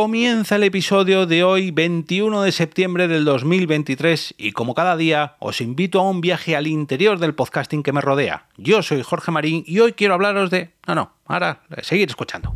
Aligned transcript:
Comienza 0.00 0.54
el 0.54 0.62
episodio 0.62 1.26
de 1.26 1.42
hoy, 1.42 1.72
21 1.72 2.42
de 2.42 2.52
septiembre 2.52 3.08
del 3.08 3.24
2023, 3.24 4.36
y 4.38 4.52
como 4.52 4.72
cada 4.72 4.96
día, 4.96 5.34
os 5.40 5.60
invito 5.60 5.98
a 5.98 6.08
un 6.08 6.20
viaje 6.20 6.54
al 6.54 6.68
interior 6.68 7.18
del 7.18 7.34
podcasting 7.34 7.82
que 7.82 7.92
me 7.92 8.00
rodea. 8.00 8.46
Yo 8.56 8.80
soy 8.84 9.02
Jorge 9.02 9.32
Marín 9.32 9.64
y 9.66 9.80
hoy 9.80 9.94
quiero 9.94 10.14
hablaros 10.14 10.50
de... 10.50 10.70
No, 10.86 10.94
no, 10.94 11.12
ahora, 11.26 11.62
seguir 11.82 12.08
escuchando. 12.08 12.54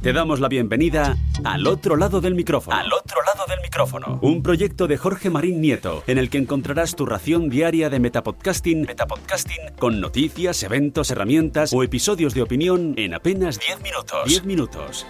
Te 0.00 0.12
damos 0.12 0.38
la 0.38 0.46
bienvenida 0.46 1.16
al 1.42 1.66
otro 1.66 1.96
lado 1.96 2.20
del 2.20 2.36
micrófono. 2.36 2.76
Al 2.76 2.92
otro 2.92 3.18
lado 3.24 3.44
del 3.48 3.60
micrófono. 3.60 4.20
Un 4.22 4.44
proyecto 4.44 4.86
de 4.86 4.98
Jorge 4.98 5.28
Marín 5.28 5.60
Nieto, 5.60 6.04
en 6.06 6.18
el 6.18 6.30
que 6.30 6.38
encontrarás 6.38 6.94
tu 6.94 7.04
ración 7.04 7.50
diaria 7.50 7.90
de 7.90 7.98
metapodcasting, 7.98 8.82
metapodcasting 8.82 9.74
con 9.76 10.00
noticias, 10.00 10.62
eventos, 10.62 11.10
herramientas 11.10 11.72
o 11.72 11.82
episodios 11.82 12.32
de 12.32 12.42
opinión 12.42 12.94
en 12.96 13.12
apenas 13.12 13.58
10 13.58 13.82
minutos. 13.82 14.28
10 14.28 14.44
minutos. 14.44 15.04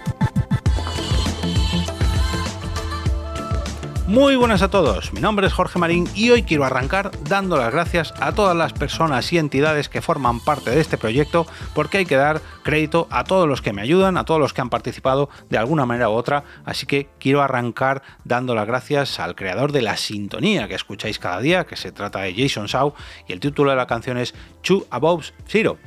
Muy 4.08 4.34
buenas 4.34 4.62
a 4.62 4.68
todos, 4.68 5.12
mi 5.12 5.20
nombre 5.20 5.46
es 5.46 5.52
Jorge 5.52 5.78
Marín 5.78 6.08
y 6.16 6.30
hoy 6.30 6.42
quiero 6.42 6.64
arrancar 6.64 7.12
dando 7.28 7.56
las 7.56 7.72
gracias 7.72 8.12
a 8.20 8.32
todas 8.32 8.56
las 8.56 8.72
personas 8.72 9.32
y 9.32 9.38
entidades 9.38 9.88
que 9.88 10.02
forman 10.02 10.40
parte 10.40 10.70
de 10.70 10.80
este 10.80 10.98
proyecto 10.98 11.46
porque 11.72 11.98
hay 11.98 12.04
que 12.04 12.16
dar 12.16 12.42
crédito 12.64 13.06
a 13.10 13.22
todos 13.22 13.46
los 13.48 13.62
que 13.62 13.72
me 13.72 13.80
ayudan, 13.80 14.16
a 14.16 14.24
todos 14.24 14.40
los 14.40 14.52
que 14.52 14.60
han 14.60 14.70
participado 14.70 15.30
de 15.50 15.58
alguna 15.58 15.86
manera 15.86 16.08
u 16.08 16.14
otra, 16.14 16.42
así 16.64 16.84
que 16.84 17.10
quiero 17.20 17.42
arrancar 17.42 18.02
dando 18.24 18.56
las 18.56 18.66
gracias 18.66 19.20
al 19.20 19.36
creador 19.36 19.70
de 19.70 19.82
la 19.82 19.96
sintonía 19.96 20.66
que 20.66 20.74
escucháis 20.74 21.20
cada 21.20 21.40
día, 21.40 21.64
que 21.64 21.76
se 21.76 21.92
trata 21.92 22.22
de 22.22 22.34
Jason 22.34 22.66
Shaw 22.66 22.94
y 23.28 23.32
el 23.32 23.38
título 23.38 23.70
de 23.70 23.76
la 23.76 23.86
canción 23.86 24.18
es 24.18 24.34
Two 24.62 24.84
Above 24.90 25.26
Zero. 25.46 25.78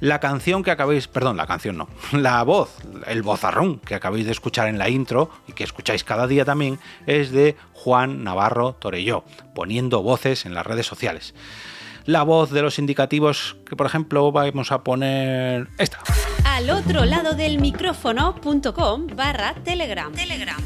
La 0.00 0.20
canción 0.20 0.62
que 0.62 0.70
acabáis, 0.70 1.08
perdón, 1.08 1.38
la 1.38 1.46
canción 1.46 1.78
no, 1.78 1.88
la 2.12 2.42
voz, 2.42 2.76
el 3.06 3.22
vozarrón 3.22 3.78
que 3.78 3.94
acabáis 3.94 4.26
de 4.26 4.32
escuchar 4.32 4.68
en 4.68 4.78
la 4.78 4.90
intro 4.90 5.30
y 5.48 5.52
que 5.52 5.64
escucháis 5.64 6.04
cada 6.04 6.26
día 6.26 6.44
también 6.44 6.78
es 7.06 7.30
de 7.30 7.56
Juan 7.72 8.24
Navarro 8.24 8.74
Torelló, 8.74 9.24
poniendo 9.54 10.02
voces 10.02 10.46
en 10.46 10.54
las 10.54 10.66
redes 10.66 10.86
sociales. 10.86 11.34
La 12.04 12.22
voz 12.22 12.50
de 12.50 12.62
los 12.62 12.78
indicativos 12.78 13.56
que, 13.68 13.74
por 13.74 13.86
ejemplo, 13.86 14.30
vamos 14.30 14.70
a 14.70 14.84
poner 14.84 15.68
esta. 15.78 15.98
Al 16.44 16.70
otro 16.70 17.04
lado 17.04 17.34
del 17.34 17.60
micrófono.com 17.60 19.08
barra 19.16 19.54
telegram. 19.64 20.12
Telegram. 20.12 20.62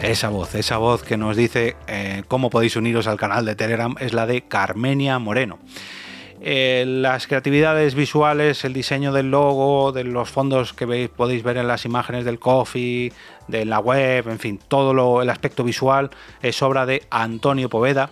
Esa 0.00 0.28
voz, 0.28 0.54
esa 0.54 0.76
voz 0.76 1.02
que 1.02 1.16
nos 1.16 1.36
dice 1.36 1.76
eh, 1.88 2.22
cómo 2.28 2.50
podéis 2.50 2.76
uniros 2.76 3.06
al 3.06 3.16
canal 3.16 3.44
de 3.44 3.56
Telegram 3.56 3.94
es 3.98 4.12
la 4.12 4.26
de 4.26 4.42
Carmenia 4.42 5.18
Moreno. 5.18 5.58
Eh, 6.48 6.84
las 6.86 7.26
creatividades 7.26 7.96
visuales, 7.96 8.64
el 8.64 8.72
diseño 8.72 9.10
del 9.10 9.32
logo, 9.32 9.90
de 9.90 10.04
los 10.04 10.30
fondos 10.30 10.72
que 10.72 11.08
podéis 11.08 11.42
ver 11.42 11.56
en 11.56 11.66
las 11.66 11.84
imágenes 11.84 12.24
del 12.24 12.38
coffee, 12.38 13.12
de 13.48 13.64
la 13.64 13.80
web, 13.80 14.28
en 14.28 14.38
fin, 14.38 14.60
todo 14.68 15.22
el 15.22 15.28
aspecto 15.28 15.64
visual 15.64 16.10
es 16.42 16.62
obra 16.62 16.86
de 16.86 17.02
Antonio 17.10 17.68
Poveda. 17.68 18.10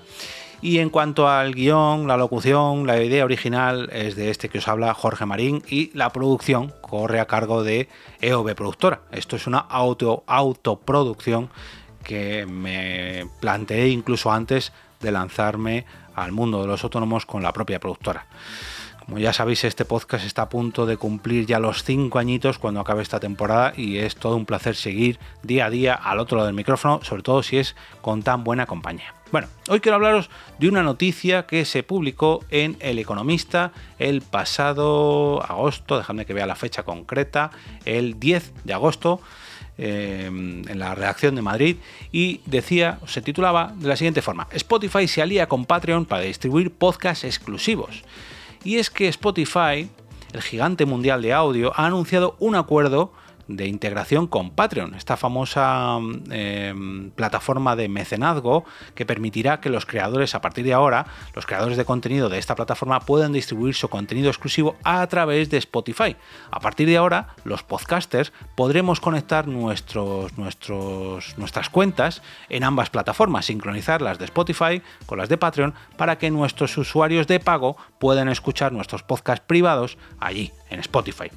Y 0.61 0.81
en 0.81 0.91
cuanto 0.91 1.29
al 1.29 1.55
guion, 1.55 2.09
la 2.09 2.17
locución, 2.17 2.89
la 2.89 3.01
idea 3.01 3.25
original 3.25 3.89
es 3.93 4.17
de 4.17 4.31
este 4.31 4.49
que 4.49 4.59
os 4.59 4.67
habla 4.67 4.95
Jorge 4.95 5.27
Marín 5.27 5.63
y 5.69 5.97
la 5.97 6.11
producción 6.11 6.73
corre 6.81 7.21
a 7.21 7.27
cargo 7.27 7.63
de 7.63 7.89
EOB 8.21 8.57
Productora. 8.57 9.03
Esto 9.13 9.37
es 9.37 9.47
una 9.47 9.61
auto, 9.61 10.25
autoproducción 10.27 11.51
que 12.03 12.47
me 12.47 13.29
planteé 13.41 13.91
incluso 13.91 14.33
antes 14.33 14.73
de 15.05 15.13
lanzarme 15.13 15.85
al 16.17 16.33
mundo 16.33 16.61
de 16.63 16.67
los 16.67 16.83
autónomos 16.83 17.27
con 17.27 17.43
la 17.43 17.53
propia 17.53 17.79
productora. 17.79 18.27
Como 19.05 19.19
ya 19.19 19.35
sabéis, 19.35 19.65
este 19.65 19.85
podcast 19.85 20.25
está 20.25 20.43
a 20.43 20.49
punto 20.49 20.87
de 20.87 20.97
cumplir 20.97 21.45
ya 21.45 21.59
los 21.59 21.85
cinco 21.85 22.19
añitos 22.19 22.59
cuando 22.59 22.81
acabe 22.81 23.03
esta 23.03 23.21
temporada 23.21 23.75
y 23.77 23.99
es 23.99 24.17
todo 24.17 24.35
un 24.35 24.47
placer 24.47 24.77
seguir 24.77 25.19
día 25.43 25.67
a 25.67 25.71
día 25.71 25.95
al 25.95 26.21
otro 26.21 26.39
lado 26.39 26.47
del 26.47 26.57
micrófono, 26.57 27.01
sobre 27.03 27.23
todo 27.23 27.43
si 27.43 27.59
es 27.59 27.77
con 28.01 28.23
tan 28.23 28.45
buena 28.45 28.65
compañía. 28.65 29.15
Bueno, 29.31 29.49
hoy 29.69 29.81
quiero 29.81 29.97
hablaros 29.97 30.31
de 30.59 30.69
una 30.69 30.83
noticia 30.83 31.45
que 31.45 31.67
se 31.67 31.83
publicó 31.83 32.45
en 32.51 32.77
El 32.81 32.99
Economista 32.99 33.73
el 33.99 34.23
pasado 34.23 35.43
agosto, 35.43 35.99
dejadme 35.99 36.25
que 36.25 36.35
vea 36.35 36.47
la 36.47 36.55
fecha 36.55 36.85
concreta, 36.85 37.51
el 37.85 38.19
10 38.19 38.53
de 38.65 38.73
agosto. 38.73 39.21
Em, 39.77 40.63
en 40.69 40.79
la 40.79 40.95
redacción 40.95 41.35
de 41.35 41.43
Madrid 41.43 41.79
y 42.13 42.41
decía, 42.47 43.01
se 43.09 43.21
titulaba 43.23 43.75
de 43.75 43.89
la 43.89 43.97
siguiente 43.97 44.23
forma, 44.23 44.47
Spotify 44.53 45.09
se 45.09 45.21
alía 45.21 45.49
con 45.49 45.65
Patreon 45.65 46.05
para 46.05 46.23
distribuir 46.23 46.71
podcasts 46.71 47.25
exclusivos. 47.25 48.05
Y 48.63 48.77
es 48.77 48.89
que 48.89 49.09
Spotify, 49.09 49.91
el 50.33 50.43
gigante 50.43 50.87
mundial 50.87 51.23
de 51.23 51.33
audio, 51.33 51.73
ha 51.75 51.87
anunciado 51.87 52.37
un 52.39 52.55
acuerdo 52.55 53.13
de 53.49 53.67
integración 53.67 54.27
con 54.27 54.51
Patreon, 54.51 54.95
esta 54.95 55.17
famosa 55.17 55.99
em, 56.31 57.11
plataforma 57.11 57.77
de 57.77 57.89
mecenazgo 57.89 58.65
que 58.95 59.07
permitirá 59.07 59.61
que 59.61 59.71
los 59.71 59.87
creadores 59.87 60.35
a 60.35 60.41
partir 60.41 60.65
de 60.65 60.73
ahora, 60.73 61.07
los 61.35 61.47
creadores 61.47 61.77
de 61.77 61.85
contenido 61.85 62.29
de 62.29 62.39
esta 62.39 62.55
plataforma 62.55 63.01
puedan 63.01 63.33
distribuir 63.33 63.75
su 63.75 63.89
contenido 63.89 64.29
exclusivo 64.29 64.77
a 64.83 65.07
través 65.07 65.51
de 65.51 65.59
Spotify. 65.59 66.17
A 66.51 66.61
partir 66.61 66.89
de 66.89 66.97
ahora, 66.97 67.35
los 67.45 67.63
podcasters 67.63 68.33
podremos 68.55 69.01
conectar 69.01 69.47
nuestros, 69.47 70.33
nuestras 70.39 71.69
cuentas 71.71 72.23
en 72.49 72.65
ambas 72.65 72.91
plataformas, 72.91 73.47
sincronizar 73.47 74.03
las 74.03 74.19
de 74.19 74.25
Spotify 74.27 74.83
con 75.07 75.19
las 75.19 75.29
de 75.29 75.39
Patreon 75.39 75.75
para 75.97 76.19
que 76.19 76.31
nuestros 76.31 76.77
usuarios 76.79 77.27
de 77.27 77.41
pago 77.41 77.77
puedan 77.99 78.29
escuchar 78.29 78.73
nuestros 78.73 79.03
podcasts 79.03 79.45
privados 79.47 79.99
allí, 80.21 80.53
en 80.71 80.81
Spotify. 80.81 81.31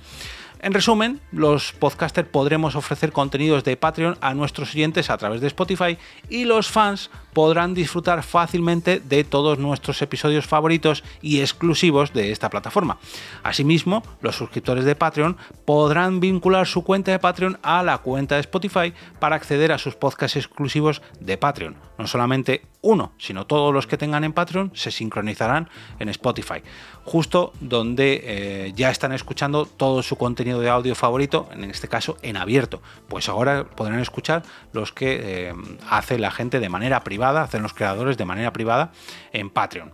En 0.59 0.73
resumen, 0.73 1.19
los 1.31 1.71
podcasters 1.73 2.29
podremos 2.29 2.75
ofrecer 2.75 3.11
contenidos 3.11 3.63
de 3.63 3.77
Patreon 3.77 4.17
a 4.21 4.33
nuestros 4.33 4.73
oyentes 4.73 5.09
a 5.09 5.17
través 5.17 5.39
de 5.39 5.47
Spotify 5.47 5.97
y 6.29 6.45
los 6.45 6.67
fans 6.69 7.11
podrán 7.37 7.75
disfrutar 7.75 8.23
fácilmente 8.23 8.99
de 8.99 9.23
todos 9.23 9.59
nuestros 9.59 10.01
episodios 10.01 10.47
favoritos 10.47 11.03
y 11.21 11.41
exclusivos 11.41 12.11
de 12.11 12.31
esta 12.31 12.49
plataforma. 12.49 12.97
Asimismo, 13.43 14.01
los 14.21 14.35
suscriptores 14.35 14.85
de 14.85 14.95
Patreon 14.95 15.37
podrán 15.63 16.19
vincular 16.19 16.65
su 16.65 16.83
cuenta 16.83 17.11
de 17.11 17.19
Patreon 17.19 17.59
a 17.61 17.83
la 17.83 17.99
cuenta 17.99 18.33
de 18.33 18.41
Spotify 18.41 18.91
para 19.19 19.35
acceder 19.35 19.71
a 19.71 19.77
sus 19.77 19.93
podcasts 19.93 20.35
exclusivos 20.35 21.03
de 21.19 21.37
Patreon. 21.37 21.75
No 21.99 22.07
solamente 22.07 22.63
uno, 22.81 23.11
sino 23.17 23.45
todos 23.45 23.73
los 23.73 23.85
que 23.85 23.97
tengan 23.97 24.23
en 24.23 24.33
Patreon 24.33 24.71
se 24.73 24.91
sincronizarán 24.91 25.69
en 25.99 26.09
Spotify, 26.09 26.61
justo 27.03 27.51
donde 27.59 28.21
eh, 28.23 28.73
ya 28.75 28.91
están 28.91 29.11
escuchando 29.11 29.65
todo 29.65 30.03
su 30.03 30.15
contenido 30.15 30.59
de 30.61 30.69
audio 30.69 30.95
favorito, 30.95 31.49
en 31.51 31.65
este 31.65 31.87
caso 31.87 32.17
en 32.21 32.37
abierto. 32.37 32.81
Pues 33.07 33.29
ahora 33.29 33.65
podrán 33.65 33.99
escuchar 33.99 34.43
los 34.73 34.93
que 34.93 35.19
eh, 35.49 35.53
hace 35.89 36.17
la 36.17 36.31
gente 36.31 36.59
de 36.59 36.69
manera 36.69 37.03
privada, 37.03 37.26
hacen 37.35 37.63
los 37.63 37.73
creadores 37.73 38.17
de 38.17 38.25
manera 38.25 38.53
privada 38.53 38.91
en 39.33 39.49
Patreon. 39.49 39.91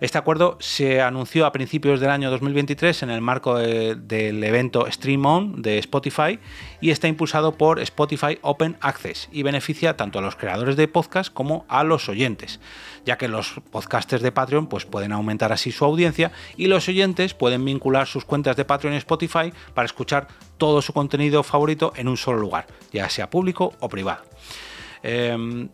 Este 0.00 0.18
acuerdo 0.18 0.58
se 0.60 1.00
anunció 1.00 1.46
a 1.46 1.52
principios 1.52 2.00
del 2.00 2.10
año 2.10 2.30
2023 2.30 3.04
en 3.04 3.10
el 3.10 3.20
marco 3.20 3.56
del 3.56 4.44
evento 4.44 4.90
Stream 4.90 5.24
On 5.24 5.62
de 5.62 5.78
Spotify 5.78 6.38
y 6.80 6.90
está 6.90 7.08
impulsado 7.08 7.56
por 7.56 7.80
Spotify 7.80 8.38
Open 8.42 8.76
Access 8.80 9.28
y 9.32 9.42
beneficia 9.42 9.96
tanto 9.96 10.18
a 10.18 10.22
los 10.22 10.36
creadores 10.36 10.76
de 10.76 10.88
podcast 10.88 11.32
como 11.32 11.64
a 11.68 11.84
los 11.84 12.08
oyentes, 12.08 12.60
ya 13.04 13.16
que 13.16 13.28
los 13.28 13.54
podcasters 13.70 14.22
de 14.22 14.32
Patreon 14.32 14.66
pues, 14.66 14.84
pueden 14.84 15.12
aumentar 15.12 15.52
así 15.52 15.72
su 15.72 15.84
audiencia 15.84 16.32
y 16.56 16.66
los 16.66 16.88
oyentes 16.88 17.34
pueden 17.34 17.64
vincular 17.64 18.06
sus 18.06 18.24
cuentas 18.24 18.56
de 18.56 18.64
Patreon 18.64 18.94
y 18.94 18.98
Spotify 18.98 19.52
para 19.74 19.86
escuchar 19.86 20.28
todo 20.58 20.82
su 20.82 20.92
contenido 20.92 21.42
favorito 21.42 21.92
en 21.96 22.08
un 22.08 22.16
solo 22.16 22.38
lugar, 22.38 22.66
ya 22.92 23.08
sea 23.08 23.30
público 23.30 23.72
o 23.80 23.88
privado. 23.88 24.24
Em, 25.06 25.68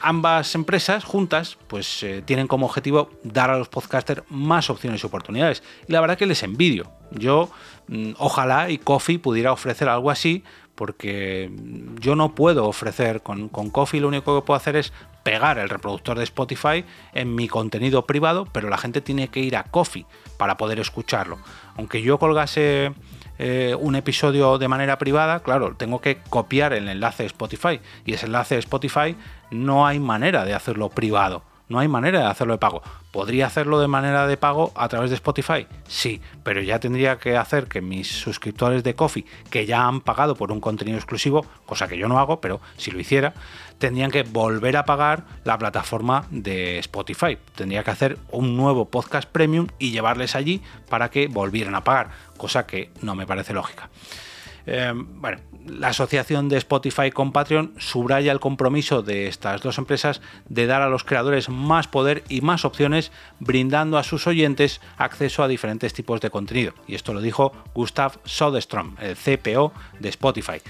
ambas 0.00 0.54
empresas 0.54 1.02
juntas 1.02 1.58
pues 1.66 2.04
eh, 2.04 2.22
tienen 2.24 2.46
como 2.46 2.66
objetivo 2.66 3.10
dar 3.24 3.50
a 3.50 3.58
los 3.58 3.68
podcasters 3.68 4.22
más 4.30 4.70
opciones 4.70 5.02
y 5.02 5.06
oportunidades. 5.06 5.64
Y 5.88 5.92
la 5.92 6.00
verdad 6.00 6.16
que 6.16 6.24
les 6.24 6.44
envidio. 6.44 6.92
Yo 7.10 7.50
mm, 7.88 8.12
ojalá 8.18 8.70
y 8.70 8.78
Coffee 8.78 9.18
pudiera 9.18 9.52
ofrecer 9.52 9.88
algo 9.88 10.08
así 10.08 10.44
porque 10.76 11.50
yo 11.98 12.14
no 12.14 12.36
puedo 12.36 12.66
ofrecer 12.68 13.22
con, 13.22 13.48
con 13.48 13.70
Coffee, 13.70 14.00
lo 14.00 14.06
único 14.06 14.38
que 14.38 14.46
puedo 14.46 14.56
hacer 14.56 14.76
es 14.76 14.92
pegar 15.24 15.58
el 15.58 15.68
reproductor 15.68 16.16
de 16.16 16.22
Spotify 16.22 16.84
en 17.12 17.34
mi 17.34 17.48
contenido 17.48 18.06
privado, 18.06 18.46
pero 18.52 18.68
la 18.68 18.78
gente 18.78 19.00
tiene 19.00 19.26
que 19.28 19.40
ir 19.40 19.56
a 19.56 19.64
Coffee 19.64 20.06
para 20.36 20.56
poder 20.56 20.78
escucharlo. 20.78 21.38
Aunque 21.76 22.02
yo 22.02 22.18
colgase 22.18 22.92
eh, 23.38 23.76
un 23.78 23.96
episodio 23.96 24.58
de 24.58 24.68
manera 24.68 24.98
privada, 24.98 25.40
claro, 25.40 25.74
tengo 25.76 26.00
que 26.00 26.18
copiar 26.28 26.72
el 26.72 26.88
enlace 26.88 27.26
Spotify 27.26 27.80
y 28.04 28.14
ese 28.14 28.26
enlace 28.26 28.58
Spotify 28.58 29.16
no 29.50 29.86
hay 29.86 29.98
manera 29.98 30.44
de 30.44 30.54
hacerlo 30.54 30.88
privado. 30.88 31.42
No 31.68 31.80
hay 31.80 31.88
manera 31.88 32.20
de 32.20 32.26
hacerlo 32.26 32.54
de 32.54 32.58
pago. 32.58 32.82
¿Podría 33.10 33.46
hacerlo 33.46 33.80
de 33.80 33.88
manera 33.88 34.26
de 34.26 34.36
pago 34.36 34.72
a 34.76 34.88
través 34.88 35.10
de 35.10 35.16
Spotify? 35.16 35.66
Sí, 35.88 36.20
pero 36.44 36.60
ya 36.60 36.78
tendría 36.78 37.18
que 37.18 37.36
hacer 37.36 37.66
que 37.66 37.80
mis 37.80 38.08
suscriptores 38.08 38.84
de 38.84 38.94
Coffee, 38.94 39.26
que 39.50 39.66
ya 39.66 39.86
han 39.86 40.00
pagado 40.00 40.36
por 40.36 40.52
un 40.52 40.60
contenido 40.60 40.96
exclusivo, 40.96 41.44
cosa 41.64 41.88
que 41.88 41.98
yo 41.98 42.06
no 42.06 42.20
hago, 42.20 42.40
pero 42.40 42.60
si 42.76 42.92
lo 42.92 43.00
hiciera, 43.00 43.34
tendrían 43.78 44.12
que 44.12 44.22
volver 44.22 44.76
a 44.76 44.84
pagar 44.84 45.24
la 45.44 45.58
plataforma 45.58 46.26
de 46.30 46.78
Spotify. 46.78 47.36
Tendría 47.56 47.82
que 47.82 47.90
hacer 47.90 48.18
un 48.30 48.56
nuevo 48.56 48.84
podcast 48.84 49.28
premium 49.28 49.66
y 49.78 49.90
llevarles 49.90 50.36
allí 50.36 50.62
para 50.88 51.10
que 51.10 51.26
volvieran 51.26 51.74
a 51.74 51.82
pagar, 51.82 52.10
cosa 52.36 52.66
que 52.66 52.92
no 53.02 53.16
me 53.16 53.26
parece 53.26 53.52
lógica. 53.52 53.90
Eh, 54.66 54.92
bueno, 54.94 55.38
la 55.66 55.88
asociación 55.88 56.48
de 56.48 56.58
Spotify 56.58 57.10
con 57.10 57.32
Patreon 57.32 57.74
subraya 57.78 58.32
el 58.32 58.40
compromiso 58.40 59.02
de 59.02 59.28
estas 59.28 59.60
dos 59.62 59.78
empresas 59.78 60.20
de 60.48 60.66
dar 60.66 60.82
a 60.82 60.88
los 60.88 61.04
creadores 61.04 61.48
más 61.48 61.88
poder 61.88 62.24
y 62.28 62.40
más 62.40 62.64
opciones, 62.64 63.12
brindando 63.40 63.98
a 63.98 64.02
sus 64.02 64.26
oyentes 64.26 64.80
acceso 64.96 65.42
a 65.42 65.48
diferentes 65.48 65.92
tipos 65.92 66.20
de 66.20 66.30
contenido. 66.30 66.74
Y 66.86 66.94
esto 66.94 67.14
lo 67.14 67.20
dijo 67.20 67.52
Gustav 67.74 68.18
Soderstrom, 68.24 68.96
el 69.00 69.16
CPO 69.16 69.72
de 70.00 70.08
Spotify. 70.08 70.60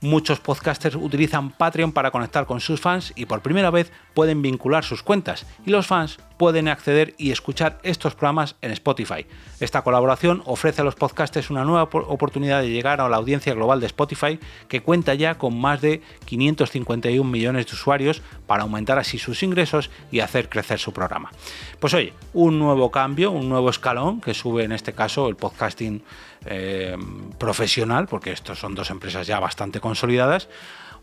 Muchos 0.00 0.40
podcasters 0.40 0.96
utilizan 0.96 1.50
Patreon 1.50 1.92
para 1.92 2.10
conectar 2.10 2.46
con 2.46 2.60
sus 2.60 2.80
fans 2.80 3.12
y 3.14 3.26
por 3.26 3.42
primera 3.42 3.70
vez 3.70 3.92
pueden 4.14 4.42
vincular 4.42 4.84
sus 4.84 5.02
cuentas 5.02 5.46
y 5.64 5.70
los 5.70 5.86
fans 5.86 6.18
pueden 6.38 6.66
acceder 6.66 7.14
y 7.18 7.30
escuchar 7.30 7.78
estos 7.84 8.14
programas 8.14 8.56
en 8.62 8.72
Spotify. 8.72 9.26
Esta 9.60 9.82
colaboración 9.82 10.42
ofrece 10.44 10.80
a 10.80 10.84
los 10.84 10.96
podcasters 10.96 11.50
una 11.50 11.64
nueva 11.64 11.84
oportunidad 11.84 12.62
de 12.62 12.70
llegar 12.70 13.00
a 13.00 13.08
la 13.08 13.16
audiencia 13.16 13.54
global 13.54 13.78
de 13.78 13.86
Spotify 13.86 14.40
que 14.66 14.82
cuenta 14.82 15.14
ya 15.14 15.36
con 15.36 15.60
más 15.60 15.80
de 15.80 16.02
551 16.24 17.30
millones 17.30 17.66
de 17.66 17.72
usuarios 17.74 18.22
para 18.48 18.64
aumentar 18.64 18.98
así 18.98 19.18
sus 19.18 19.42
ingresos 19.44 19.90
y 20.10 20.18
hacer 20.18 20.48
crecer 20.48 20.80
su 20.80 20.92
programa. 20.92 21.30
Pues 21.78 21.94
oye, 21.94 22.12
un 22.32 22.58
nuevo 22.58 22.90
cambio, 22.90 23.30
un 23.30 23.48
nuevo 23.48 23.70
escalón 23.70 24.20
que 24.20 24.34
sube 24.34 24.64
en 24.64 24.72
este 24.72 24.94
caso 24.94 25.28
el 25.28 25.36
podcasting 25.36 26.02
eh, 26.46 26.96
profesional, 27.38 28.06
porque 28.06 28.32
estos 28.32 28.58
son 28.58 28.74
dos 28.74 28.90
empresas 28.90 29.26
ya 29.26 29.40
bastante 29.40 29.80
consolidadas, 29.80 30.48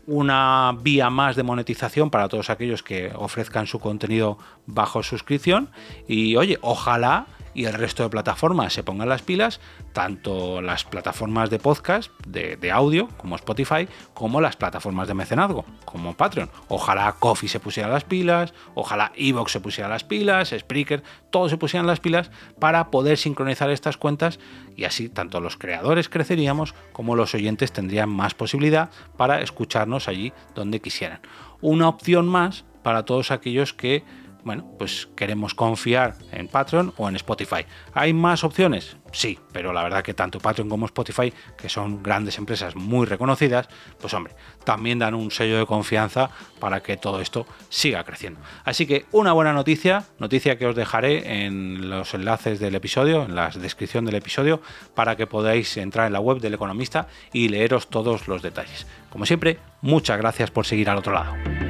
una 0.06 0.76
vía 0.80 1.10
más 1.10 1.36
de 1.36 1.42
monetización 1.42 2.10
para 2.10 2.28
todos 2.28 2.50
aquellos 2.50 2.82
que 2.82 3.12
ofrezcan 3.14 3.66
su 3.66 3.78
contenido 3.78 4.38
bajo 4.66 5.02
suscripción 5.02 5.70
y 6.08 6.36
oye, 6.36 6.58
ojalá 6.62 7.26
y 7.54 7.64
el 7.64 7.74
resto 7.74 8.02
de 8.02 8.10
plataformas 8.10 8.72
se 8.72 8.82
pongan 8.82 9.08
las 9.08 9.22
pilas, 9.22 9.60
tanto 9.92 10.62
las 10.62 10.84
plataformas 10.84 11.50
de 11.50 11.58
podcast, 11.58 12.10
de, 12.26 12.70
audio, 12.70 13.08
como 13.16 13.36
Spotify, 13.36 13.88
como 14.14 14.40
las 14.40 14.56
plataformas 14.56 15.08
de 15.08 15.14
mecenazgo, 15.14 15.64
como 15.84 16.16
Patreon. 16.16 16.50
Ojalá 16.68 17.12
Coffee 17.18 17.48
se 17.48 17.60
pusiera 17.60 17.88
las 17.88 18.04
pilas, 18.04 18.54
ojalá 18.74 19.12
Evox 19.16 19.52
se 19.52 19.60
pusiera 19.60 19.88
las 19.88 20.04
pilas, 20.04 20.54
Spreaker, 20.56 21.02
todos 21.30 21.50
se 21.50 21.56
pusieran 21.58 21.86
las 21.86 22.00
pilas 22.00 22.30
para 22.58 22.90
poder 22.90 23.18
sincronizar 23.18 23.70
estas 23.70 23.96
cuentas 23.96 24.38
y 24.76 24.84
así 24.84 25.08
tanto 25.08 25.40
los 25.40 25.56
creadores 25.56 26.08
creceríamos 26.08 26.74
como 26.92 27.16
los 27.16 27.34
oyentes 27.34 27.72
tendrían 27.72 28.08
más 28.08 28.34
posibilidad 28.34 28.90
para 29.16 29.40
escucharnos 29.40 30.08
allí 30.08 30.32
donde 30.54 30.80
quisieran. 30.80 31.20
Una 31.60 31.88
opción 31.88 32.28
más 32.28 32.64
para 32.82 33.04
todos 33.04 33.30
aquellos 33.30 33.74
que 33.74 34.04
bueno, 34.44 34.64
pues 34.78 35.08
queremos 35.16 35.54
confiar 35.54 36.14
en 36.32 36.48
Patreon 36.48 36.92
o 36.96 37.08
en 37.08 37.16
Spotify. 37.16 37.64
¿Hay 37.94 38.12
más 38.12 38.44
opciones? 38.44 38.96
Sí, 39.12 39.38
pero 39.52 39.72
la 39.72 39.82
verdad 39.82 40.02
que 40.02 40.14
tanto 40.14 40.38
Patreon 40.38 40.68
como 40.68 40.86
Spotify, 40.86 41.32
que 41.56 41.68
son 41.68 42.02
grandes 42.02 42.38
empresas 42.38 42.76
muy 42.76 43.06
reconocidas, 43.06 43.68
pues 44.00 44.14
hombre, 44.14 44.34
también 44.64 44.98
dan 44.98 45.14
un 45.14 45.30
sello 45.30 45.58
de 45.58 45.66
confianza 45.66 46.30
para 46.60 46.82
que 46.82 46.96
todo 46.96 47.20
esto 47.20 47.46
siga 47.68 48.04
creciendo. 48.04 48.40
Así 48.64 48.86
que 48.86 49.06
una 49.12 49.32
buena 49.32 49.52
noticia, 49.52 50.04
noticia 50.18 50.58
que 50.58 50.66
os 50.66 50.76
dejaré 50.76 51.44
en 51.44 51.90
los 51.90 52.14
enlaces 52.14 52.60
del 52.60 52.74
episodio, 52.74 53.24
en 53.24 53.34
la 53.34 53.48
descripción 53.48 54.04
del 54.04 54.14
episodio, 54.14 54.62
para 54.94 55.16
que 55.16 55.26
podáis 55.26 55.76
entrar 55.76 56.06
en 56.06 56.12
la 56.12 56.20
web 56.20 56.38
del 56.40 56.54
economista 56.54 57.08
y 57.32 57.48
leeros 57.48 57.88
todos 57.88 58.28
los 58.28 58.42
detalles. 58.42 58.86
Como 59.10 59.26
siempre, 59.26 59.58
muchas 59.80 60.18
gracias 60.18 60.50
por 60.50 60.66
seguir 60.66 60.88
al 60.88 60.98
otro 60.98 61.12
lado. 61.12 61.69